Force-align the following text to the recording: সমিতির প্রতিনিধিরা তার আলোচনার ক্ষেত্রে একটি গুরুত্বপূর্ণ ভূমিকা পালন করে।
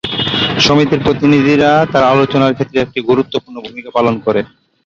সমিতির 0.59 1.03
প্রতিনিধিরা 1.05 1.71
তার 1.91 2.03
আলোচনার 2.13 2.55
ক্ষেত্রে 2.55 2.77
একটি 2.81 2.99
গুরুত্বপূর্ণ 3.01 3.57
ভূমিকা 3.65 3.89
পালন 3.97 4.15
করে। 4.25 4.41